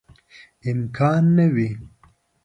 [0.69, 1.67] امکان نه وي.